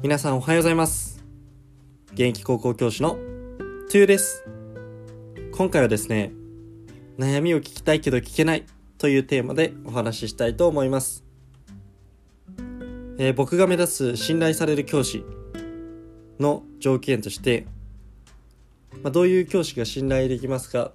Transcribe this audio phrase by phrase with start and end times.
[0.00, 1.24] 皆さんおはようございます。
[2.12, 3.18] 現役高校教師の
[3.90, 4.44] トゥーです。
[5.52, 6.30] 今回はですね
[7.18, 8.64] 悩みを聞きたいけど聞けない
[8.98, 11.24] というテーマでお話ししたいと思います、
[13.18, 15.24] えー僕が目指す信頼される教師
[16.38, 17.66] の条件として、
[19.02, 20.92] まあ、どういう教師が信頼できますか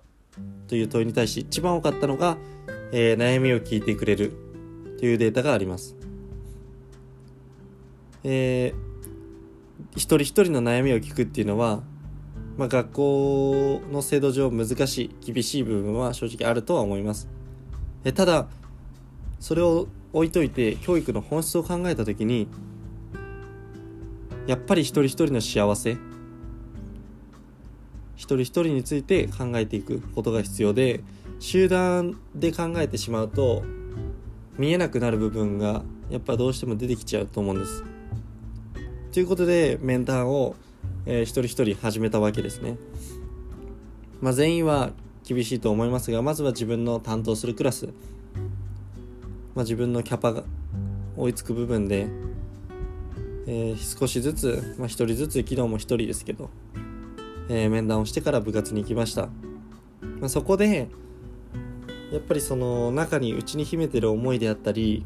[0.70, 2.38] という問いに対し一番多かったのが、
[2.94, 4.32] えー悩みを聞いてくれる
[4.98, 5.98] というデータがあります。
[8.24, 8.93] えー
[9.96, 11.82] 一人一人の悩みを聞くっていうのは、
[12.58, 17.28] まあ、学校の制度上難しい厳しい部分は正直あるとは思います。
[18.04, 18.48] えただ
[19.40, 22.48] それを置いといて教育の本質を考えた時に
[24.46, 25.98] やっぱり一人一人の幸せ
[28.16, 31.02] 一人一人について考えていくことが必要で
[31.40, 33.64] 集団で考えてしまうと
[34.58, 37.93] 見えなくなる部分がやっぱどうしても出てきちゃうと思うんです。
[39.14, 40.56] ということで面談を、
[41.06, 42.78] えー一人一人始めたわけですね。
[44.22, 44.90] まあ、全員は
[45.24, 47.90] 厳しいと思いますがまずは自分の担当するクラス、
[49.54, 50.44] まあ、自分のキャパが
[51.16, 52.08] 追いつく部分で、
[53.46, 56.50] えー少しずつ、まあ、一人ずつ昨日も一人ですけど、
[57.50, 59.28] えー面談をしてから部活に行きました、
[60.20, 60.88] まあ、そこで
[62.12, 65.06] やっぱりその中に内に秘めてる思いであったり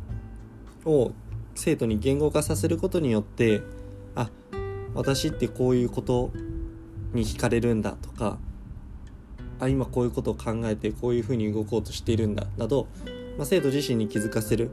[0.86, 1.12] を
[1.56, 3.62] 生徒に言語化させることによって
[4.18, 4.30] あ
[4.96, 6.32] 私ってこういうこと
[7.14, 8.38] に惹かれるんだとか
[9.60, 12.88] あ今こういうことを考えてこういうふうに動こうとしているんだなど、
[13.38, 14.72] まあ、生徒自身に気づかせる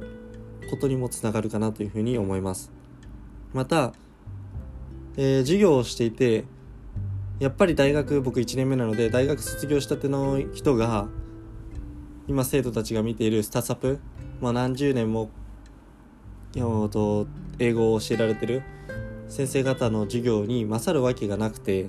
[0.71, 2.73] ことにもつながるかなというふうに思います。
[3.53, 3.93] また、
[5.17, 6.45] えー授業をしていて
[7.39, 11.09] やっぱり大学僕1年目なので大学卒業したての人が
[12.27, 13.99] 今生徒たちが見ているスタサプ、
[14.41, 15.31] まあ、何十年も
[16.55, 17.27] と
[17.59, 18.63] 英語を教えられてる
[19.35, 21.89] 先生方の授業に勝るわけがなくて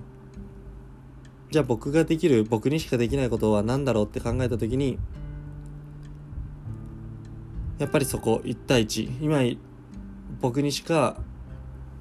[1.52, 4.98] じゃあ僕ができる僕にしかできないことは何だろうって考えた時に
[7.78, 9.44] やっぱりそこ1対1今
[10.42, 11.18] 僕にしか、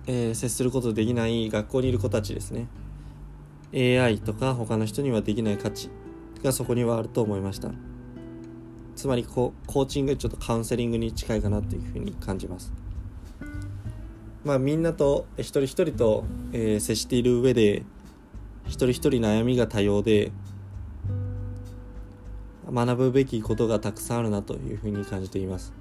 [0.06, 2.66] えー接することできない学校にいる子たちですね。
[3.74, 5.90] AI とか他の人にはできない価値
[6.42, 7.70] がそこにはあると思いました。
[8.96, 12.72] つまりこうコーチングちょっとカウンセリングに近いかなっていうふうに感じます。
[14.44, 17.82] まあみんなと一人一人と、えー接している上で
[18.66, 20.32] 一人一人悩みが多様で
[22.70, 25.72] 学ぶべきことがたくさんあるなというふうに感じています。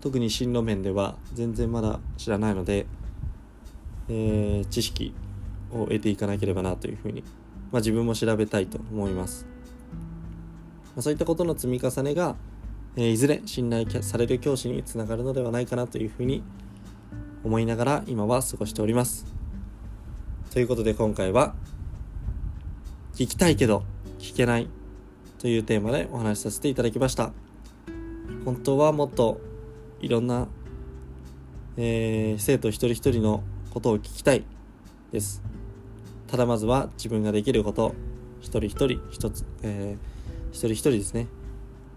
[0.00, 2.86] 特に進路面では全然まだ知らないので、
[4.08, 5.14] えー知識
[5.72, 7.22] を得ていかなければなというふうに、
[7.72, 9.46] まあ、自分も調べたいと思います。
[10.94, 12.36] まあそういったことの積み重ねが、
[12.96, 16.42] えーいずれ信頼される教師につながるのではないかなというふうに
[17.44, 19.26] 思いながら今は過ごしております。
[20.50, 21.54] ということで今回は
[23.14, 23.84] 聞きたいけど
[24.18, 24.68] 聞けない
[25.38, 27.32] というテーマでお話しさせていただきました。
[28.44, 29.40] 本当はもっと
[30.00, 30.48] いろんな、
[31.76, 34.44] えー生徒一人一人のことを聞きたい
[35.12, 35.42] です。
[36.26, 37.94] ただまずは自分ができること
[38.40, 40.14] 一人一人一つ、えー
[40.52, 41.26] 一人一人ですね。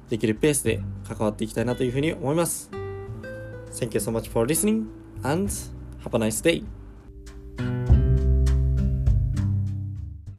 [0.09, 2.71] できるペースで関わっていきたいなというふうに思います。
[3.71, 5.06] Thank you so much for listening.
[5.23, 5.53] And
[6.03, 6.63] have a nice day